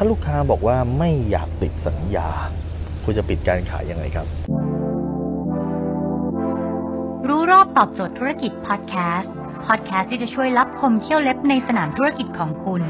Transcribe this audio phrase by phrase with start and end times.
[0.00, 2.28] ถ้าลูกค้าบอกว่าไม่อยากติดสัญญา
[3.04, 4.26] คุณจะปิดการขายยังไงครับ
[7.28, 9.32] รู้รอบตอบโจทย์ธุรกิจพอดแคสต์
[9.66, 12.82] พอดแคสต์ที่จะช่วยรับพมเที่ยวเล็บในสนามธุรกิจของคุณ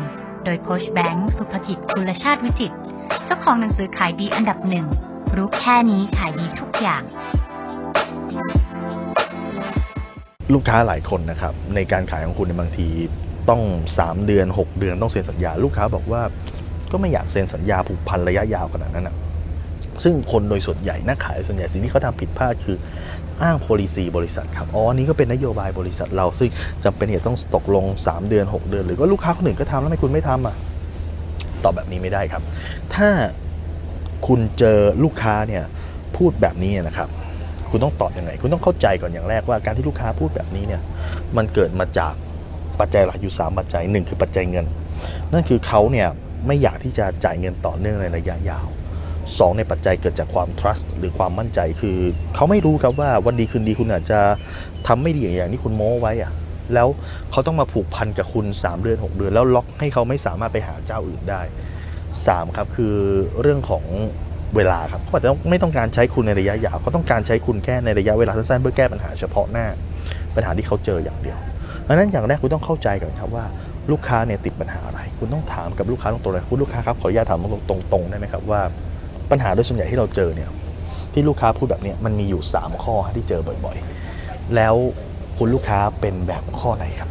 [0.44, 2.76] โดยโคชแบงค์สุภกิจคุณชาติวิจิตร
[3.24, 4.86] เจ้าของหนังสือขายดีอันดับหนึ่ง
[5.36, 7.02] รู้แค่นี้ขายดีทุกอย่าง
[10.54, 12.88] ลูกค้าหลายคนนะครับในการขายของคุณในยบางที
[13.50, 13.62] ต้อง
[13.96, 16.22] 3 เดือน 6 เดือนต้องเซ็นสัญญา ลูกค้าบอกว่า
[16.92, 19.16] ก็ไม่อยากเซ็นสัญญาผูกพันระยะยาวขนาดนั้นนะ
[20.04, 22.76] ซึ่งคนโดยส่วนใหญ่นักขายส่วนใหญ่สิ่งที่เขาทำผิดพลาดคือ
[23.42, 26.48] อ้าง policy บริษัทครับ อ๋ออันนี้ก็เป็นนโยบายบริษัทเรา ซึ่ง
[26.84, 30.54] จำเป็นที่จะต้องตกลง 3 เดือน 6 เดือน หรือว่าลูกค้าคนอื่นก็ทำแล้วทำไมคุณไม่ทำอะ
[31.64, 32.42] ตอบแบบนี้ไม่ได้ครับ
[32.94, 33.08] ถ้า
[34.26, 35.64] คุณเจอลูกค้าเนี่ย
[36.16, 37.08] พูดแบบนี้นะครับ
[37.70, 40.82] คุณต้องตอบยังไง คุณต้องเข้าใจก่อนอย่างแรกว่าการที่ลูกค้าพูดแบบนี้เนี่ย
[41.36, 42.14] มันเกิดมาจาก
[42.80, 44.66] ปัจจัยหลักอยู่ 3 ปัจจัยหนึ่งคือปัจจัยเงิน
[45.32, 46.08] นั่นคือเขาเนี่ย
[46.46, 48.66] ไม่อยากที่จะจ่ายเงินต่อเนื่องในระยะยาว
[49.38, 51.98] สองในปัจจัยเกิดจากความ trust หรือความมั่นใจคือ
[52.34, 54.20] เขาไม่รู้ครับว่าวันดีคืนดีคุณอาจจะ
[54.86, 56.32] ทำไม่ดีอย่างที่คุณโม้ไว้อะ
[56.74, 56.88] แล้ว
[57.32, 61.42] เขาต้องมาผูกพันกับคุณ 3 เดือน 6 เดือน แล้วล็อกให้เขาไม่สามารถไปหาเจ้าอื่นได้
[61.98, 62.94] 3 ครับคือ
[63.40, 63.84] เรื่องของ
[64.56, 69.66] เวลาครับเขาอาจจะไม่ต้องการใช้คุณในระยะยาวเขาต้องการใช้คุณแค่ในระยะเวลาสั้นๆเพื่อแก้ปัญหาเฉพาะหน้า
[70.34, 71.38] ปัญหาที่เขาเจออย่างเดียว
[71.82, 73.44] เพราะนั้นอย่างแรกคุณต้องเข้าใจก่อนครับว่า
[73.90, 77.38] ลูกค้าเนี่ยติดปัญหาอะไร คุณต้องถามกับลูกค้าตรงๆเลยคุณลูกค้าครับขออนุญาตถาม
[77.70, 78.60] ตรงๆได้ไหมครับว่า
[79.30, 80.48] ปัญหาโดยส่วนใหญ่ที่เราเจอเนี่ย
[81.12, 84.74] ที่ลูกค้าพูดแบบนี้มันมีอยู่ 3 ข้อที่เจอบ่อยๆ แล้ว
[85.38, 87.10] คุณลูกค้าเป็นแบบข้อไหนครับ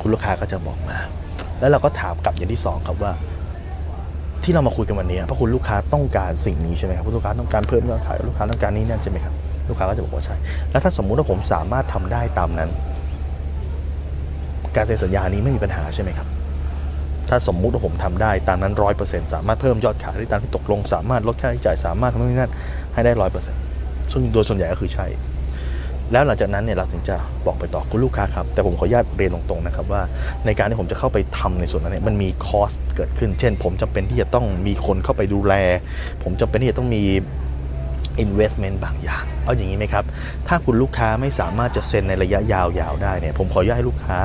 [0.00, 0.96] คุณลูกค้าก็จะบอกมา
[1.60, 3.12] แล้วเราก็ถามกลับอย่างที่สองครับว่า
[4.44, 9.34] ที่เรามาคุยกันวันนี้เพราะคุณลูกค้าต้องการสิ่งนี้ใช่ไหมครับคุณลูกค้าต้องการเพิ่มยอดขายลูกค้าต้องการนี่นั่นใช่ไหมครับ
[9.68, 10.36] ลูกค้าก็จะบอกว่าใช่
[10.70, 12.70] แล้วถ้าสมมุติว่าผมสามารถทำได้ตามนั้น
[14.76, 16.26] การเซ็นสัญญานี้ไม่มีปัญหาใช่ไหมครับ
[17.28, 22.52] ถ้าสมมุติว่าผมทำได้ตามนั้นร้อยเปอร์เซ็นต์สามารถเพิ่มยอดขายได้ตามที่ตกลง สามารถลดค่าใช้จ่ายสามารถทำนู่นนี่นั่น
[22.94, 23.60] ให้ได้ร้อยเปอร์เซ็นต์
[24.12, 25.06] ซึ่งโดยส่วนใหญ่ก็คือใช่
[26.12, 30.02] แล้วหลังจากนั้นเนี่ยเราถึงจะบอกไปต่อคุณลูกค้าครับแต่ผมขออนุญาตเรียนตรงๆนะครับว่า
[30.46, 35.54] ในการที่ผมจะเข้าไปทำในส่วนนั้นเนี่ยมันมีคอสเกิดขึ้น เช่น ผมจำเป็นที่จะต้องมีคนเข้าไปดูแล
[36.22, 37.02] ผมจำเป็นที่จะต้องมี
[38.24, 40.04] investment บางอย่าง เอาอย่างนี้ไหมครับ
[40.48, 44.18] ถ้าคุณลูกค้าไม่สามารถจะเซ็นในระยะยาวๆได้เนี่ย ผมขออนุญาตให้ลูกค้า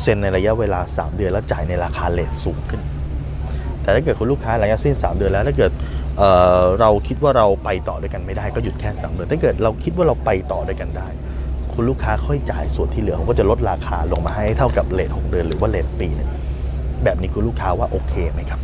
[0.00, 2.80] เซ็นในระยะเวลา 3 เดือนแล้วจ่ายในราคาเลทสูงขึ้น
[3.82, 5.72] แต่ถ้าเกิดคุณลูกค้าหลังจากสิ้น 3 เดือนแล้วถ้าเกิด
[6.18, 11.08] เเราคิดว่าเราไปต่อด้วยกันไม่ได้ก็หยุดแค่ 3 เดือน ถ้าเกิดเราคิดว่าเราไปต่อด้วยกันได้
[11.72, 16.30] คุณลูกค้าค่อยจ่ายส่วนที่เหลือผมก็จะลดราคาลงมาให้เท่ากับเลท6เดือนหรือว่าเลทปีนึง
[17.04, 18.60] แบบนี้คุณลูกค้าว่าโอเคไหมครับ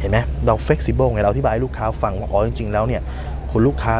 [0.00, 3.02] เห็นไหมเรา flexible ไงเราอธิบายให้ลูกค้าฟังว่าอ๋อจริงๆแล้วเนี่ย
[3.50, 3.94] คุณลูกค้า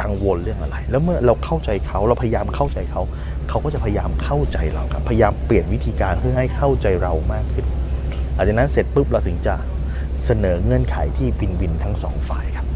[0.00, 3.02] กังวลเรื่องอะไร แล้วเมื่อเราเข้าใจเขาเราพยายามเข้าใจเขา
[3.48, 7.66] เขาก็จะพยายามเข้าใจเราครับ พยายามเปลี่ยนวิธีการเพื่อให้เข้าใจเรามากขึ้น
[8.34, 9.54] หลังจากนั้นเสร็จปุ๊บเราถึงจะ
[10.24, 12.66] เสนอเงื่อนไขที่วินวินทั้งสองฝ่ายครับ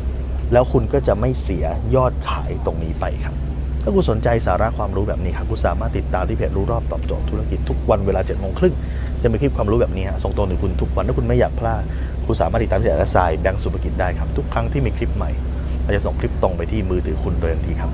[0.52, 1.64] แล้วคุณก็จะไม่เสีย
[1.94, 3.34] ยอดขายตรงนี้ไปครับ
[3.82, 8.74] ถ้าคุณสนใจสาระความรู้แบบนี้ครับคุณสามารถติดตามที่เพจรู้รอบตอบโจทย์ธุรกิจทุกวันเวลา7จ็ดโมงครึ่ง
[9.22, 11.82] จะมีคลิปความรู้แบบนี้ส่งตรงถึงคุณทุกวันถ้าคุณไม่อยากพลาด
[12.26, 15.30] คุณสามารถติดตามที่แอดไซน์แบงก์สุภกิจได้ครับทุกครั้งที่มีคลิปใหม่
[15.84, 17.90] เราจะส่งคลิปตรงไปที่มือถือคุณโดยทันทีครับ